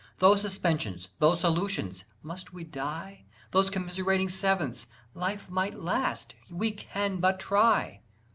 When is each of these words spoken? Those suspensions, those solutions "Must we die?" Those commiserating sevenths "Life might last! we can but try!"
Those 0.17 0.41
suspensions, 0.41 1.09
those 1.19 1.41
solutions 1.41 2.05
"Must 2.23 2.51
we 2.53 2.63
die?" 2.63 3.25
Those 3.51 3.69
commiserating 3.69 4.29
sevenths 4.29 4.87
"Life 5.13 5.47
might 5.47 5.79
last! 5.79 6.33
we 6.49 6.71
can 6.71 7.17
but 7.17 7.39
try!" 7.39 8.01